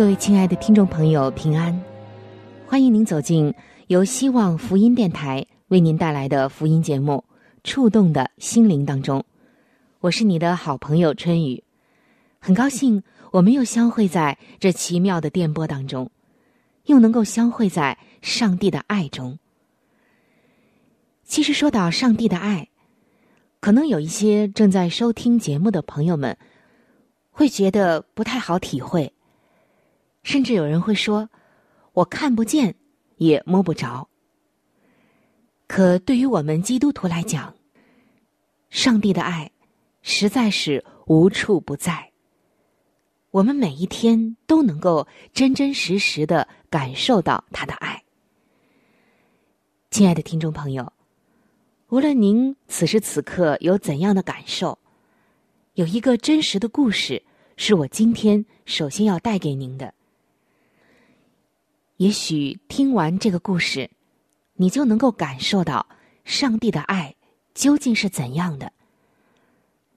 [0.00, 1.78] 各位亲爱的听众朋友，平安！
[2.66, 3.54] 欢迎您走进
[3.88, 5.46] 由希望福音电台。
[5.68, 7.22] 为您带来的福音节目
[7.64, 9.22] 《触动的心灵》当中，
[9.98, 11.62] 我是你的好朋友春雨，
[12.38, 16.10] 很高兴我们又相会在这奇妙的电波当中，
[16.86, 19.38] 又能够相会在上帝的爱中。
[21.24, 22.70] 其实说到上帝的爱，
[23.60, 26.38] 可能有一些正在收听节目的朋友们
[27.30, 29.12] 会觉得不太好体会，
[30.22, 31.28] 甚至有人会说
[31.94, 32.74] ：“我看不见，
[33.16, 34.08] 也摸不着。”
[35.66, 37.54] 可对于我们基督徒来讲，
[38.70, 39.50] 上帝的爱
[40.02, 42.10] 实在是无处不在。
[43.30, 48.02] 我们每一天都能够真真实实的感受到他的爱。
[49.90, 50.92] 亲爱的听众朋友，
[51.88, 54.76] 无论您此时此刻有怎样的感受，
[55.74, 57.22] 有一个真实的故事
[57.56, 59.94] 是我今天首先要带给您的。
[62.00, 63.90] 也许听完这个故事。
[64.54, 65.86] 你就能够感受到
[66.24, 67.14] 上帝的爱
[67.54, 68.72] 究竟是怎样的，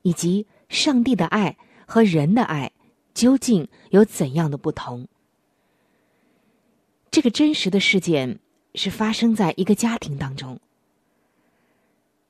[0.01, 2.73] 以及上帝的爱和人的爱
[3.13, 5.07] 究竟有怎样的不同。
[7.09, 8.39] 这个真实的事件
[8.75, 10.59] 是发生在一个家庭当中，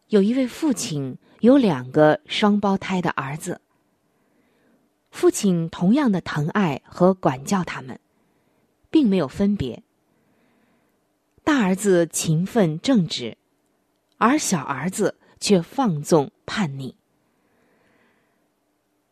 [0.10, 3.60] 有一位父亲有两个双胞胎的儿子，
[5.10, 8.00] 父亲同样的疼爱和管教他们，
[8.94, 9.82] 并没有分别。
[11.44, 13.36] 大儿子勤奋正直，
[14.20, 16.96] 而小儿子却放纵叛逆。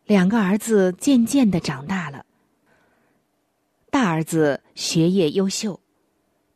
[0.05, 2.27] 两个儿子渐渐的长大了。
[3.89, 5.79] 大儿子学业优秀，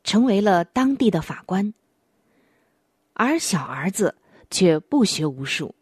[0.03, 1.74] 成为了当地的法官，
[3.14, 4.16] 而小儿子
[4.52, 5.74] 却不学无术，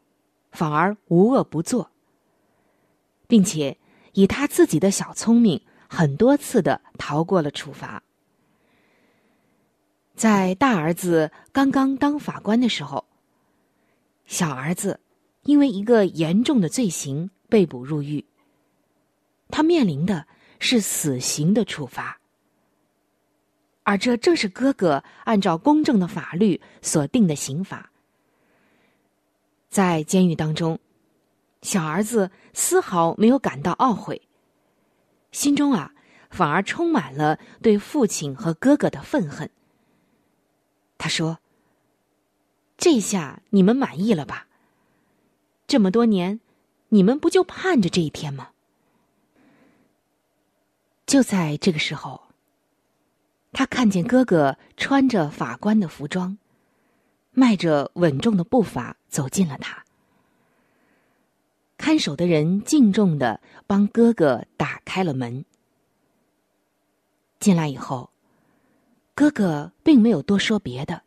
[0.54, 1.92] 反而无恶不作，
[3.28, 3.78] 并且
[4.14, 5.62] 以他自己的小聪明，
[5.96, 8.02] 很多次的逃过了处罚。
[10.16, 13.06] 在大儿子刚刚当法官的时候，
[14.26, 15.00] 小儿子
[15.44, 18.26] 因为一个严重的罪行被捕入狱。
[19.50, 20.26] 他面临的
[20.58, 22.20] 是死刑的处罚，
[23.84, 27.92] 而这正是哥哥按照公正的法律所定的刑罚。
[29.70, 30.80] 在监狱当中，
[31.62, 34.20] 小儿子丝毫没有感到懊悔，
[35.34, 35.94] 心中啊
[36.30, 39.50] 反而充满了对父亲和哥哥的愤恨。
[40.98, 41.40] 他说
[42.78, 44.48] ：“这下你们满意了吧？
[45.68, 46.40] 这么多年，
[46.90, 48.52] 你们不就盼着这一天吗？”
[51.06, 52.24] 就在这个时候，
[53.52, 56.38] 他看见哥哥穿着法官的服装，
[57.32, 59.84] 迈着稳重的步伐走进了他。
[61.78, 65.46] 看守的人敬重的帮哥哥打开了门。
[67.40, 68.10] 进来以后。
[69.16, 71.04] 哥哥并没有多说别的，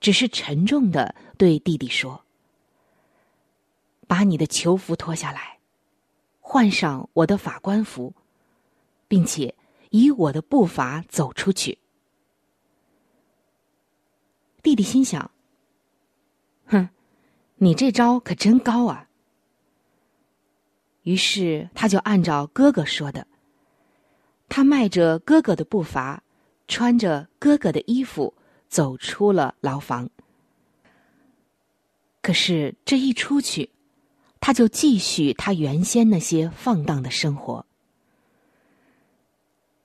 [0.00, 2.24] 只是沉重的对弟弟说
[4.08, 5.60] ：“把你的囚服脱下来，
[6.40, 8.12] 换上我的法官服，
[9.06, 9.54] 并且
[9.90, 11.78] 以我的步伐走出去。”
[14.60, 15.30] 弟弟心想
[16.66, 16.88] ：“哼，
[17.58, 19.08] 你这招可真高啊！”
[21.04, 23.26] 于是他就按照哥哥说的，
[24.48, 26.20] 他迈着哥哥的步伐。
[26.66, 28.32] 穿着哥哥的衣服
[28.68, 30.08] 走出了牢房，
[32.22, 33.68] 可是这一出去，
[34.40, 37.66] 他就继续他原先那些放荡的生活。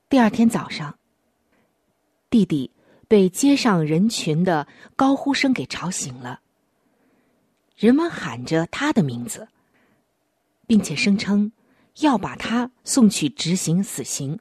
[0.08, 0.98] 第二天早上，
[2.30, 2.70] 弟弟
[3.06, 6.40] 被街上人群的高呼声给吵醒了。
[7.76, 9.46] 人们喊着他的名字，
[10.70, 11.50] 并且声称
[11.98, 14.38] 要把他送去执行死刑。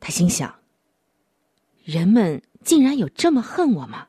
[0.00, 0.58] 他心想：
[1.84, 4.08] 人们竟然有这么恨我吗？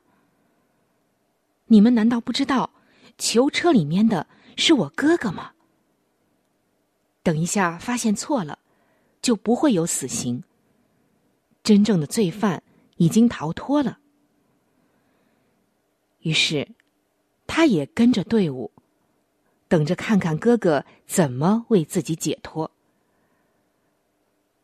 [1.66, 2.72] 你们难道不知道
[3.16, 4.26] 囚车里面的
[4.56, 5.52] 是我哥哥吗？
[7.22, 8.58] 等一下发现错了，
[9.22, 10.42] 就不会有死刑。
[11.62, 12.60] 真正的罪犯
[12.96, 14.00] 已经逃脱了。
[16.22, 16.74] 于是，
[17.46, 18.72] 他也跟着队伍，
[19.74, 22.70] 等着看看哥哥怎么为自己解脱。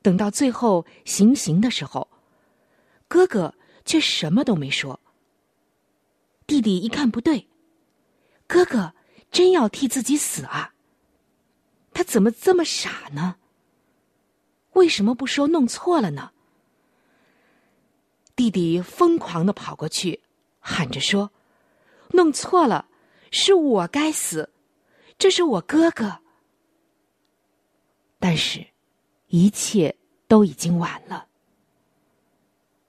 [0.02, 2.06] 等到最后行刑的时候，
[3.08, 3.52] 哥哥
[3.84, 5.00] 却什么都没说。
[6.46, 7.48] 弟弟一看不对，
[8.46, 8.94] 哥哥
[9.32, 10.74] 真要替自己死啊！
[11.92, 13.34] 他怎么这么傻呢？
[14.74, 16.30] 为什么不说弄错了呢？
[18.36, 20.20] 弟弟疯狂的跑过去，
[20.60, 21.32] 喊着说
[22.14, 22.86] ：“弄错了，
[23.32, 24.50] 是我该死，
[25.20, 26.20] 这是我哥哥。”
[28.18, 28.66] 但是，
[29.28, 29.96] 一切
[30.26, 31.28] 都已经晚了。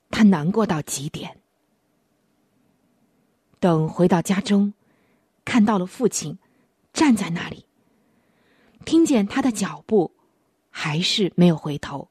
[0.10, 1.42] 他难过到极点。
[3.60, 4.74] 等回到家中，
[5.46, 6.40] 看到了父亲
[6.92, 7.66] 站在那里。
[8.84, 10.16] 听见他的脚步，
[10.70, 12.10] 还是没有回头。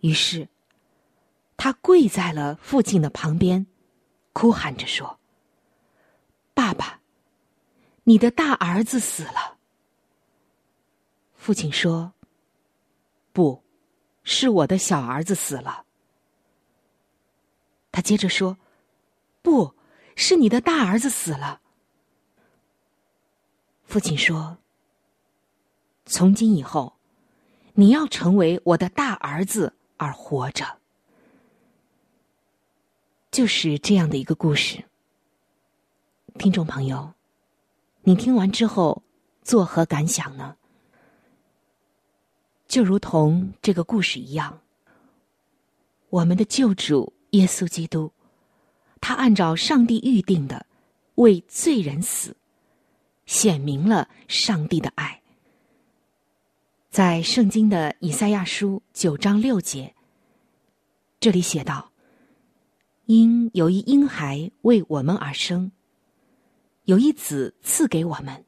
[0.00, 0.48] 于是，
[1.56, 3.66] 他跪在了父亲的旁边，
[4.32, 5.18] 哭喊着说
[6.54, 6.97] ：“爸爸，
[8.08, 9.58] 你的大儿子死了。”
[11.36, 12.14] 父亲说
[13.34, 13.62] ：“不，
[14.22, 15.84] 是我的小儿子死了。”
[17.92, 18.56] 他接着说
[19.42, 19.74] ：“不
[20.16, 21.60] 是你的大儿子死了。”
[23.84, 24.56] 父亲说
[26.06, 26.94] ：“从今以后，
[27.74, 30.78] 你要成为我的大儿子而活着。”
[33.30, 34.82] 就是这样的一个故事。
[36.38, 37.12] 听众朋友，
[38.08, 39.02] 你听完之后
[39.42, 40.56] 作何感想呢？
[42.66, 44.60] 就如同这个故事一样，
[46.08, 48.10] 我们的救主耶稣基督，
[48.98, 50.64] 他按照上帝预定的
[51.16, 52.34] 为罪人死。
[53.26, 55.20] 显明了上帝的爱，
[56.88, 59.94] 在圣经的以赛亚书九章六节，
[61.20, 61.90] 这里写道
[63.04, 65.70] ：“因有一婴孩为我们而生，
[66.88, 68.46] 有一子赐给我们，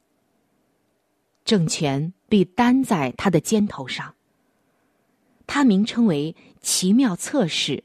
[1.44, 4.14] 政权必担在他的肩头上。
[5.46, 7.84] 他名称为奇妙测试、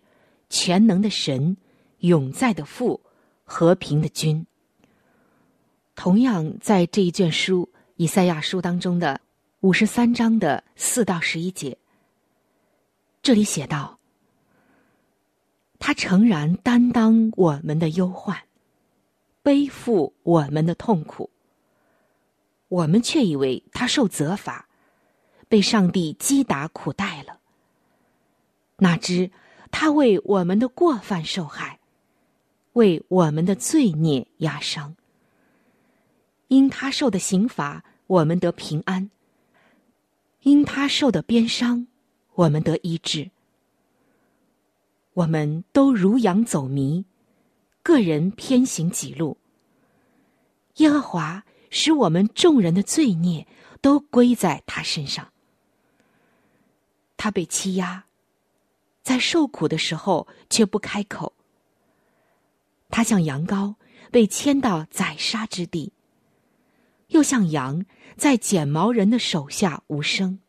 [0.49, 1.57] 全能的神、
[1.99, 3.01] 永在的父、
[3.43, 4.47] 和平的君。”
[5.93, 9.19] 同样，在这一卷书《以赛亚书》当中的
[9.59, 11.77] 五十三章的四到十一节，
[13.21, 13.99] 这里写道
[15.79, 18.41] ：“他诚然担当我们的忧患，
[19.45, 21.30] 背负我们的痛苦，
[22.68, 24.68] 我们却以为他受责罚，
[25.47, 27.38] 被上帝击打苦待了。
[28.77, 29.30] 哪知
[29.69, 31.80] 他为我们的过犯受害，
[32.74, 34.95] 为我们的罪孽压伤。”
[36.50, 39.12] 因他受的刑罚，我们得平安；
[40.41, 41.86] 因他受的鞭伤，
[42.33, 43.30] 我们得医治。
[45.13, 47.06] 我们都如羊走迷，
[47.85, 49.37] 个人偏行己路。
[50.77, 53.48] 耶和华使我们众人的罪孽
[53.79, 55.31] 都归在他身上。
[57.15, 58.05] 他被欺压，
[59.03, 61.33] 在受苦的时候却不开口。
[62.89, 63.75] 他像羊羔
[64.10, 65.93] 被牵到宰杀之地。
[67.10, 67.86] 又像羊
[68.17, 70.39] 在剪毛人的手下无声，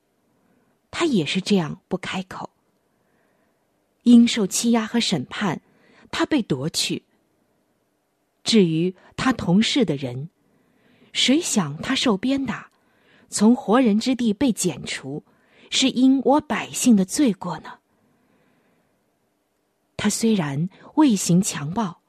[0.91, 2.49] 他也是这样不开口。
[4.05, 5.61] 因受欺压和审判，
[6.11, 7.03] 他被夺去。
[8.47, 10.31] 至于他同事的人，
[11.13, 12.71] 谁想他受鞭打，
[13.29, 15.25] 从活人之地被剪除，
[15.69, 17.81] 是因我百姓的罪过呢？
[19.97, 22.01] 他虽然未行强暴，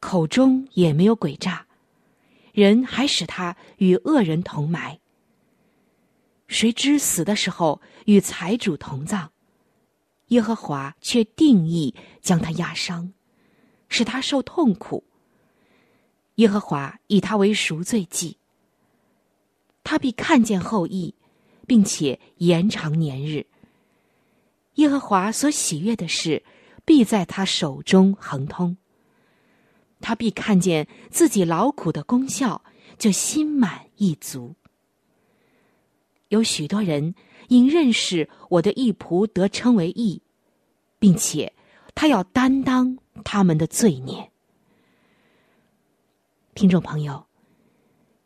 [0.00, 1.66] 口中也没有诡诈。
[2.52, 4.98] 人还使他与恶人同埋，
[6.46, 9.30] 谁知死的时候与财主同葬，
[10.26, 13.14] 耶和华却定义将他压伤，
[13.88, 15.07] 使他受痛苦。
[16.38, 18.36] 耶和华以他为赎罪祭，
[19.82, 21.14] 他必看见后裔，
[21.66, 23.44] 并且延长年日。
[24.74, 26.44] 耶和华所喜悦的事，
[26.84, 28.76] 必在他手中亨通。
[30.00, 32.62] 他必看见自己劳苦的功效，
[32.96, 34.54] 就心满意足。
[36.28, 37.16] 有许多人
[37.48, 40.22] 因认识我的义仆得称为义，
[41.00, 41.52] 并且
[41.96, 44.30] 他要担当他们的罪孽。
[46.58, 47.24] 听众朋友，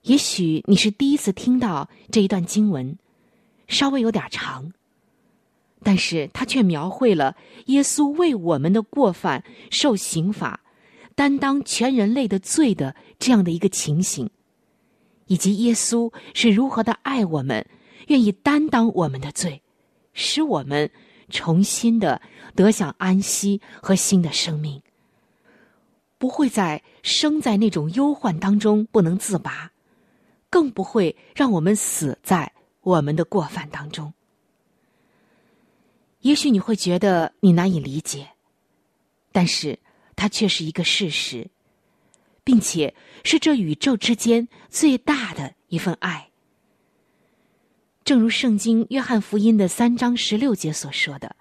[0.04, 2.96] 也许你是第一次听到这一段经文，
[3.68, 4.72] 稍微有点长，
[5.82, 7.36] 但是它却描绘了
[7.66, 10.64] 耶稣为我们的过犯受刑罚，
[11.14, 14.30] 担当全人类的罪的这样的一个情形，
[15.26, 17.66] 以及耶稣是如何的爱我们，
[18.06, 19.60] 愿意担当我们的罪，
[20.14, 20.90] 使我们
[21.28, 22.22] 重新的
[22.54, 24.80] 得享安息和新的生命，
[26.22, 29.72] 不会再生在那种忧患当中不能自拔。
[30.48, 32.52] 更不会让我们死在
[32.82, 34.14] 我们的过犯当中。
[36.20, 38.28] 也许你会觉得你难以理解，
[39.32, 39.80] 但是
[40.14, 41.50] 它却是一个事实，
[42.44, 46.28] 并且是这宇宙之间最大的一份爱。
[48.04, 51.34] 正如圣经约翰福音的三章十六节所说的：“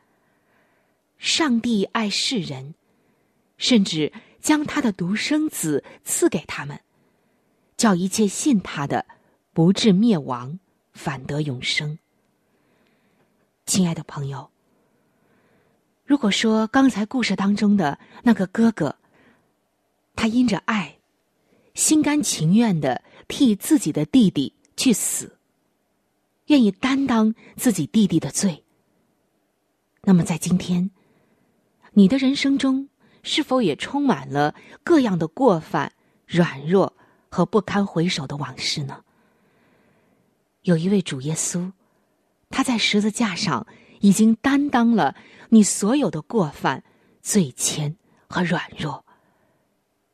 [1.19, 2.73] 上帝爱世人，
[3.57, 4.11] 甚至
[4.41, 6.79] 将他的独生子赐给他们。”
[7.77, 9.07] 叫一切信他的
[9.53, 10.59] 不至灭亡，
[10.93, 11.97] 反得永生。
[13.65, 14.51] 亲爱的朋友，
[16.05, 18.97] 如果说刚才故事当中的那个哥哥，
[20.15, 20.99] 他因着爱，
[21.73, 25.37] 心甘情愿的替自己的弟弟去死，
[26.47, 28.63] 愿意担当自己弟弟的罪，
[30.03, 30.91] 那么在今天，
[31.93, 32.89] 你的人生中
[33.23, 35.93] 是否也充满了各样的过犯、
[36.27, 36.93] 软弱？
[37.33, 39.05] 和不堪回首的往事呢？
[40.63, 41.71] 有一位主耶稣，
[42.49, 43.65] 他在十字架上
[44.01, 45.15] 已经担当了
[45.47, 46.83] 你所有的过犯、
[47.21, 47.95] 罪愆
[48.27, 49.05] 和软弱，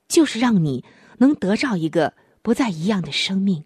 [0.07, 0.85] 就是让你
[1.17, 3.65] 能得着一个不再一样的生命。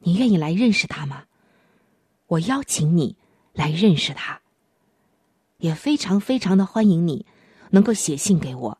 [0.00, 1.26] 你愿意来认识他吗？
[2.26, 3.16] 我邀请你
[3.52, 4.40] 来认识他，
[5.58, 7.24] 也非常非常的欢迎你
[7.70, 8.78] 能够写信给我。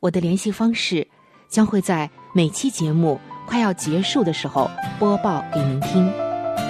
[0.00, 1.06] 我的联系方式
[1.48, 2.10] 将会在。
[2.34, 6.10] 每期节目快要结束的时候，播报给您听，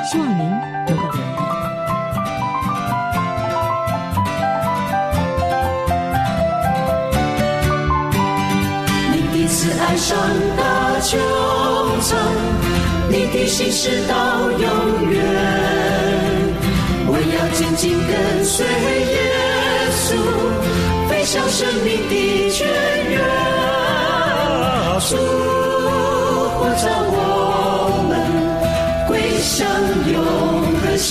[0.05, 0.39] 希望您
[0.89, 1.19] 能够留意。
[9.13, 10.19] 你第一次爱上
[10.57, 11.17] 大球
[12.01, 12.19] 场，
[13.09, 14.59] 你的心事到永
[15.13, 15.23] 远。
[17.07, 19.15] 我要紧紧跟随耶
[19.95, 20.11] 稣，
[21.25, 22.67] 向生命的泉
[23.11, 23.21] 源。
[25.09, 27.17] 主呼召我
[28.09, 28.11] 们
[29.09, 29.11] 归
[29.41, 29.67] 向
[30.13, 30.17] 永
[30.81, 31.11] 恒神，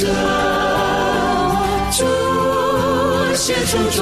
[1.91, 1.99] 主
[3.35, 4.01] 献出重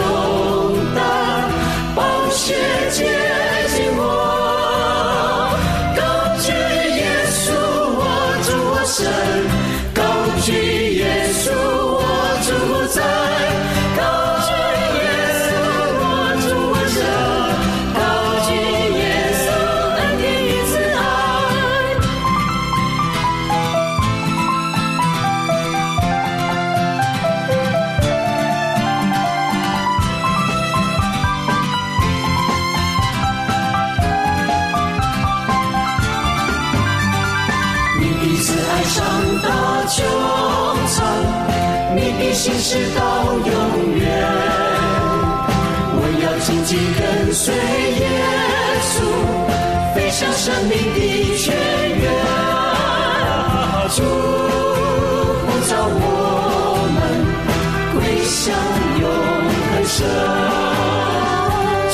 [60.00, 60.08] 恒神，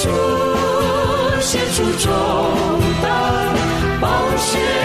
[0.04, 0.06] 主
[1.42, 2.08] 献出重
[3.02, 3.10] 担，
[4.00, 4.08] 保
[4.38, 4.85] 险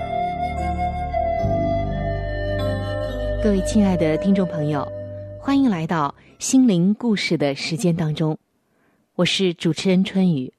[3.43, 4.87] 各位亲爱的听众朋友，
[5.39, 8.37] 欢迎来到心灵故事的时间当中，
[9.15, 10.53] 我是主持人春雨。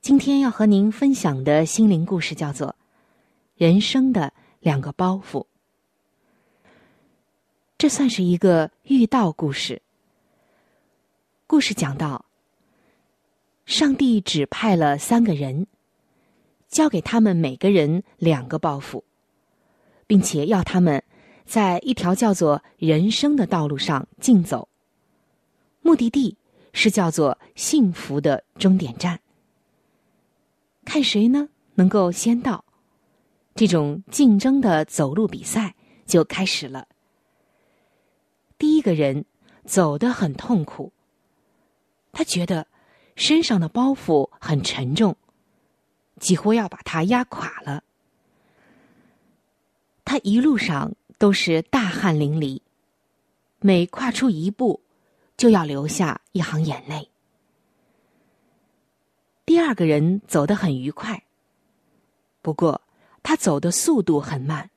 [0.00, 2.68] 今天要和您分享的心灵故事叫做
[3.56, 5.40] 《人生的两个包袱》。
[7.76, 9.82] 这算是一个遇到故事。
[11.48, 12.24] 故事讲到，
[13.66, 15.66] 上帝指派了三个人，
[16.68, 19.02] 交给他们每个人两个包袱，
[20.06, 21.02] 并且要他们
[21.50, 24.68] 在一条叫做人生的道路上竞走，
[25.82, 26.36] 目的地
[26.72, 29.18] 是叫做幸福的终点站。
[30.84, 32.64] 看谁呢能够先到，
[33.56, 35.74] 这种竞争的走路比赛
[36.06, 36.86] 就开始了。
[38.56, 39.24] 第一个人
[39.64, 40.92] 走得很痛苦，
[42.12, 42.68] 他觉得
[43.16, 45.16] 身上的包袱很沉重，
[46.20, 47.82] 几乎要把他压垮了。
[50.04, 52.62] 他一路上都是大汗淋漓，
[53.58, 54.80] 每跨出一步，
[55.36, 57.10] 就要流下一行眼泪。
[59.44, 61.22] 第二个人走得很愉快，
[62.40, 62.80] 不过
[63.22, 64.70] 他走的速度很慢，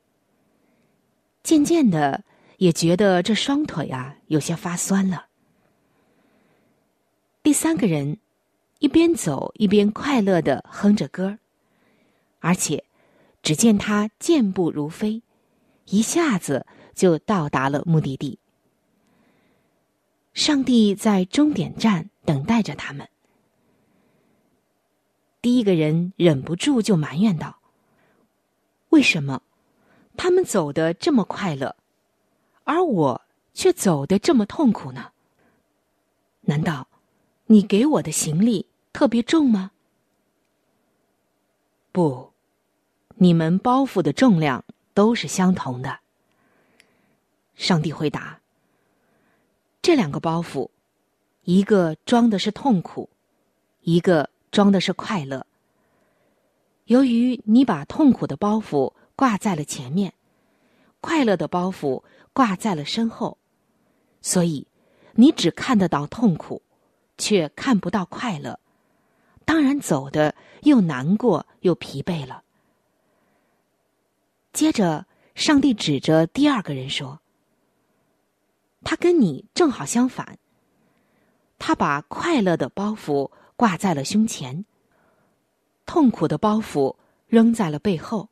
[1.44, 2.26] 渐渐的
[2.58, 5.28] 也觉得这双腿啊有些发酸了。
[7.42, 8.18] 第三个人
[8.80, 11.40] 一边走一边快乐的哼着歌
[12.42, 12.84] 而且
[13.42, 15.22] 只见他健步如飞，
[15.86, 18.40] 一下子就到达了目的地。
[20.34, 23.08] 上帝在终点站等待着他们。
[25.42, 27.60] 第一个人忍不住就埋怨道
[28.90, 29.42] ：“为什么
[30.16, 31.76] 他们走的这么快乐，
[32.64, 33.22] 而我
[33.54, 35.12] 却走的这么痛苦呢？
[36.42, 36.88] 难道
[37.48, 39.72] 你给我的行李特别重吗
[41.92, 42.32] ？”“不，
[43.16, 46.00] 你们包袱的重量都是相同的。”
[47.56, 48.40] 上帝回答
[49.82, 50.70] ：“这两个包袱，
[51.44, 53.10] 一个装的是痛苦，
[53.82, 55.48] 一个……”装的是快乐。
[56.86, 60.14] 由于你把痛苦的包袱挂在了前面，
[61.02, 62.04] 快乐的包袱
[62.34, 63.40] 挂在了身后，
[64.22, 64.68] 所以
[65.14, 66.62] 你只看得到痛苦，
[67.18, 68.60] 却看不到快乐。
[69.44, 72.43] 当然，走的又难过又疲惫了。
[74.54, 77.20] 接着，上帝指着第二个人说
[78.86, 80.40] ：“他跟你正好相反，
[81.60, 84.66] 他把快乐的包袱。”挂在了胸前，
[85.86, 88.28] 痛苦的包袱扔在了背后。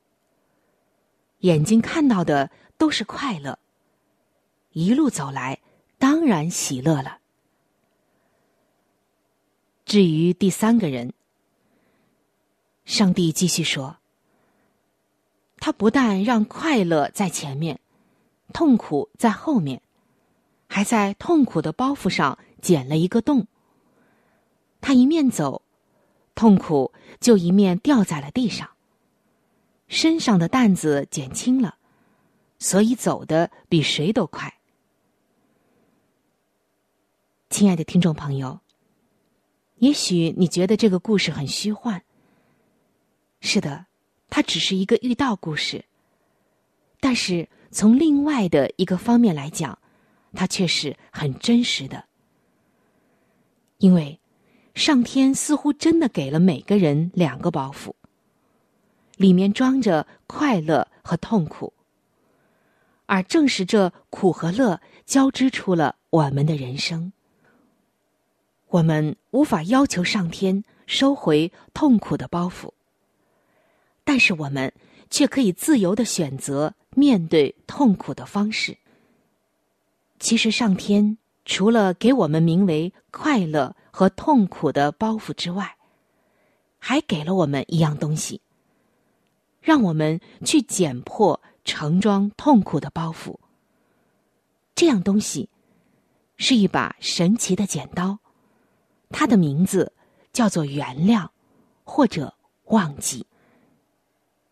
[1.41, 3.59] 眼睛看到的都是快乐，
[4.71, 5.61] 一路走来，
[5.99, 7.19] 当然喜乐了。
[9.85, 11.13] 至于第三个人，
[12.83, 13.97] 上帝继续说
[15.61, 17.79] ：“他不但让快乐在前面，
[18.51, 19.81] 痛苦在后面，
[20.67, 23.47] 还在痛苦的包袱上剪了一个洞。”
[24.81, 25.61] 他一面走，
[26.33, 28.67] 痛苦就一面掉在了地上。
[29.87, 31.75] 身上的担子减轻了，
[32.57, 34.55] 所以走的比谁都快。
[37.51, 38.59] 亲爱的听众朋友，
[39.77, 42.01] 也许你觉得这个故事很虚幻。
[43.41, 43.85] 是的，
[44.31, 45.85] 它只是一个遇到故事，
[46.99, 49.77] 但是从另外的一个方面来讲，
[50.33, 52.05] 它却是很真实的，
[53.77, 54.17] 因为。
[54.73, 57.91] 上天似乎真的给了每个人两个包袱，
[59.17, 61.73] 里面装着快乐和痛苦，
[63.05, 67.11] 而正是这苦和乐交织出了我们的人生。
[68.69, 72.71] 我们无法要求上天收回痛苦的包袱，
[74.03, 74.73] 但是我们
[75.09, 78.77] 却可以自由的选择面对痛苦的方式。
[80.19, 83.75] 其实，上天除了给我们名为快乐。
[83.93, 85.75] 和痛苦的包袱之外，
[86.79, 88.39] 还给了我们一样东西，
[89.59, 93.37] 让我们去剪破盛装痛苦的包袱。
[94.75, 95.49] 这样东西
[96.37, 98.17] 是一把神奇的剪刀，
[99.09, 99.91] 它的名字
[100.31, 101.27] 叫做原谅
[101.83, 102.33] 或者
[102.67, 103.25] 忘记。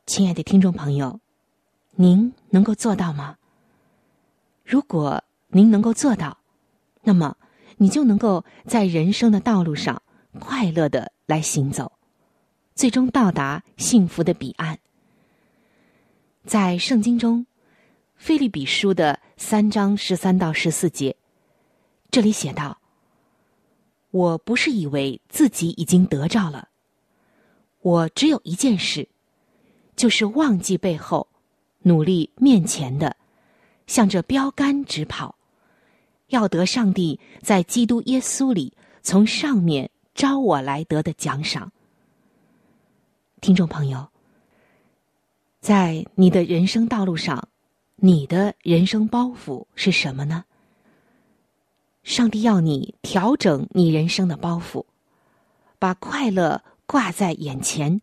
[0.10, 1.20] 亲爱的听众朋友，
[1.92, 3.38] 您能够做到吗？
[4.66, 6.36] 如果您能够做到，
[7.04, 7.38] 那么。
[7.78, 10.02] 你就能够在人生的道路上
[10.40, 11.92] 快乐的来行走，
[12.74, 14.80] 最终到达幸福的彼岸。
[16.44, 17.42] 在圣经中，
[18.16, 21.16] 《菲利比书》的三章十三到十四节，
[22.10, 22.80] 这里写道
[24.10, 26.68] ：“我不是以为自己已经得着了，
[27.82, 29.08] 我只有一件事，
[30.00, 31.28] 就是忘记背后，
[31.80, 33.18] 努力面前的，
[33.86, 35.36] 向着标杆直跑，
[36.28, 41.74] 要得上帝在基督耶稣里从上面招我来得的奖赏。”
[43.42, 44.08] 听众朋友。
[45.60, 47.50] 在你的人生道路上，
[47.98, 50.46] 你的人生包袱是什么呢？
[52.04, 54.86] 上帝要你调整你人生的包袱，
[55.78, 58.00] 把快乐挂在眼前，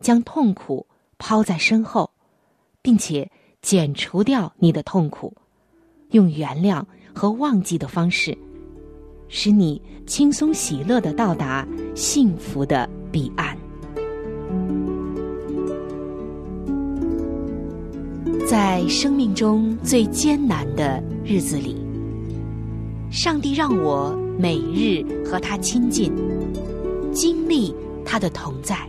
[0.00, 0.86] 将痛苦
[1.18, 2.10] 抛在身后，
[2.82, 3.30] 并且
[3.62, 5.32] 减除掉你的痛苦，
[6.10, 8.36] 用原谅和忘记的方式，
[9.28, 13.56] 使你轻松喜乐的到达幸福的彼岸。
[18.48, 21.76] 在生命中最艰难的日子里，
[23.10, 26.12] 上帝让我每日和他亲近，
[27.12, 27.74] 经历
[28.04, 28.88] 他的同在。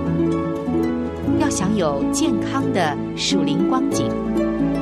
[1.51, 4.07] 享有健康的属灵光景，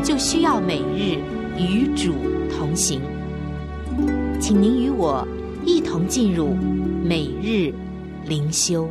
[0.04, 1.18] 就需要每日
[1.58, 2.14] 与主
[2.56, 3.02] 同行。
[4.40, 5.28] 请您与我
[5.66, 6.56] 一同进入
[7.04, 7.74] 每日
[8.28, 8.88] 灵修。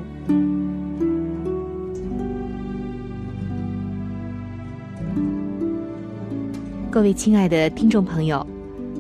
[6.91, 8.45] 各位亲爱的听众朋友，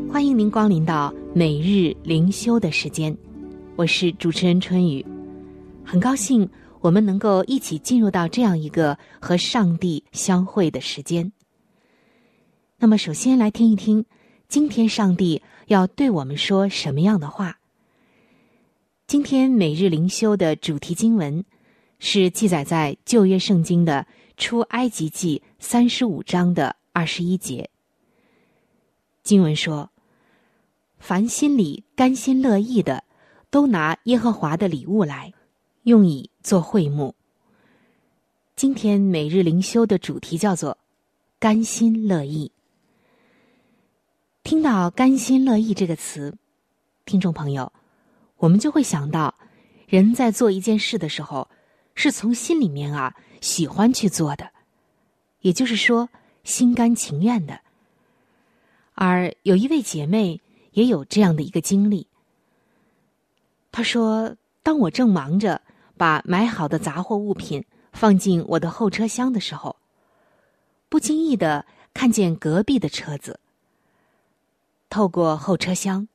[0.08, 3.14] 欢迎您光临到每日灵修的时间，
[3.74, 5.04] 我是主持人春雨，
[5.84, 6.48] 很高兴
[6.88, 11.32] 我们能够一起进入到这样一个和上帝相会的时间。
[12.78, 14.06] 那么，首先来听一听
[14.48, 17.58] 今天上帝要对我们说什么样的话。
[19.06, 21.44] 今天每日灵修的主题经文
[21.98, 24.06] 是记载在旧约圣经的
[24.38, 27.68] 出埃及记三十五章的二十一节。
[29.22, 29.90] 经文说
[30.98, 33.04] ：“凡心里甘心乐意的，
[33.50, 35.34] 都拿耶和华的礼物来，
[35.88, 37.14] 用以做会幕。”
[38.54, 40.78] 今天每日灵修的主题叫做
[41.38, 42.52] “甘心乐意”。
[44.44, 46.36] 听到“甘心乐意”这个词，
[47.04, 47.72] 听众朋友，
[48.36, 49.34] 我们就会想到，
[49.86, 51.48] 人在做一件事的时候，
[51.94, 54.50] 是从心里面啊喜欢去做的，
[55.40, 56.08] 也就是说，
[56.44, 57.60] 心甘情愿的。
[58.94, 60.40] 而有一位姐妹
[60.72, 62.08] 也有这样的一个经历。
[63.70, 65.62] 她说：“当我正忙着
[65.98, 69.76] 把买好的杂货物品放进我的后车厢的时候，
[70.88, 73.40] 不经意的看见隔壁的车子。
[74.88, 76.08] 透过后车厢，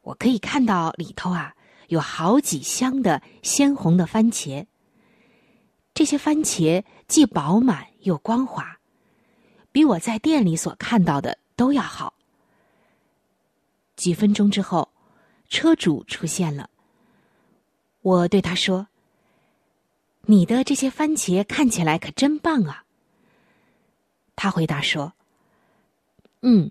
[0.00, 1.54] 我可以看到里头啊
[1.86, 4.66] 有好几箱的鲜红的番茄。
[5.94, 8.78] 这些番茄既饱满又光滑，
[9.70, 12.14] 比我在店里所看到的。”都要好。
[13.94, 14.88] 几分钟之后，
[15.48, 16.70] 车主出现了。
[18.00, 18.88] 我对他说
[20.26, 22.84] ：“你的这些番茄看起来可真棒啊。”
[24.36, 25.12] 他回答说
[26.42, 26.70] ：“嗯，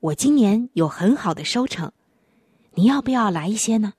[0.00, 1.92] 我今年有很好的收成，
[2.74, 3.92] 你要不要来一些呢？”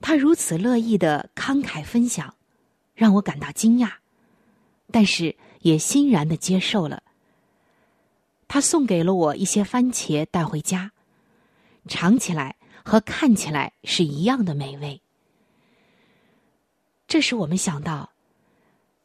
[0.00, 2.34] 他如此乐意的慷慨分享，
[2.94, 3.92] 让我感到惊讶，
[4.90, 7.04] 但是也欣然的接受了。
[8.48, 10.90] 他送给了我一些番茄带回家，
[11.86, 15.00] 尝起来和看起来是一样的美味。
[17.12, 18.10] 这使我们想到，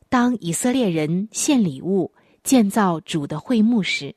[0.08, 4.16] 当以色列人献礼物建造主的会幕时，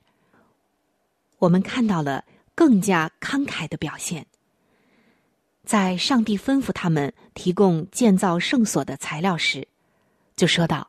[1.38, 2.24] 我们看到了
[2.55, 4.24] 更加慷慨的表现。
[5.64, 9.66] 在上帝吩咐他们提供建造圣所的材料时，
[10.37, 10.88] 就说道：“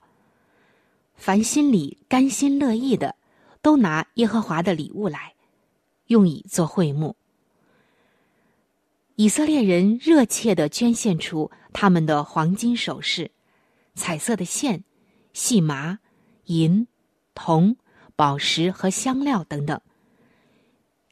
[1.18, 3.16] 凡心里甘心乐意的。”
[3.64, 5.34] 都拿耶和华的礼物来，
[6.06, 7.16] 用以做会幕。
[9.22, 13.30] 以色列人热切的捐献出他们的黄金首饰、
[13.94, 14.84] 彩色的线、
[15.32, 16.00] 细麻、
[16.46, 16.88] 银、
[17.36, 17.78] 铜、
[18.16, 19.80] 宝石和香料等等。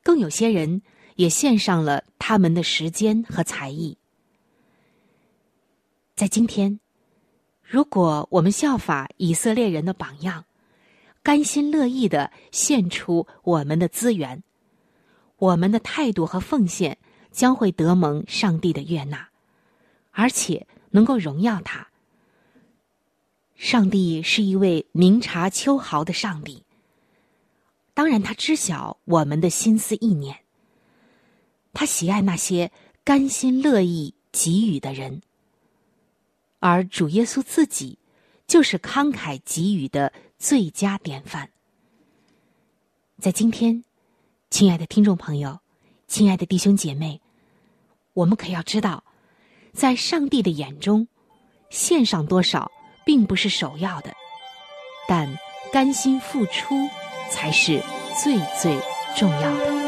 [0.01, 0.81] 更有些人
[1.17, 3.95] 也献上了他们的时间和才艺。
[6.15, 6.79] 在今天，
[7.61, 10.45] 如果我们效法以色列人的榜样，
[11.21, 14.41] 甘心乐意的献出我们的资源，
[15.37, 16.97] 我们的态度和奉献
[17.31, 19.29] 将会得蒙上帝的悦纳，
[20.11, 21.87] 而且能够荣耀他。
[23.55, 26.63] 上帝是一位明察秋毫的上帝，
[27.93, 30.37] 当然他知晓我们的心思意念，
[31.73, 32.71] 他喜爱那些
[33.03, 35.21] 甘心乐意给予的人。
[36.59, 37.99] 而主耶稣自己，
[38.47, 41.49] 就是慷慨给予的最佳典范。
[43.17, 43.83] 在今天，
[44.49, 45.59] 亲爱的听众朋友，
[46.09, 47.21] 亲爱的弟兄姐妹，
[48.13, 49.03] 我们可要知道，
[49.73, 51.07] 在上帝的眼中，
[51.69, 52.71] 献上多少
[53.05, 54.11] 并不是首要的，
[55.07, 55.29] 但
[55.71, 56.89] 甘心付出
[57.29, 57.79] 才是
[58.19, 58.75] 最最
[59.15, 59.79] 重要的。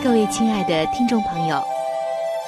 [0.00, 1.60] 各位亲爱的听众朋友，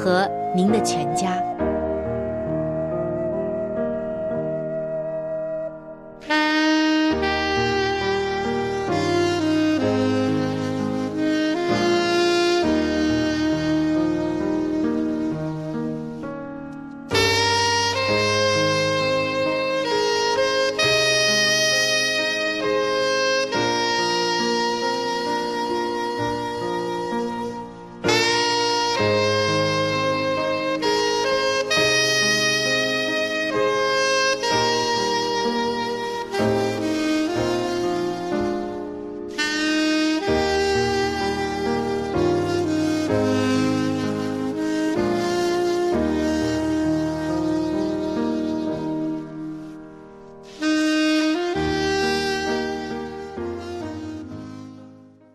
[0.00, 1.59] 和您的全家。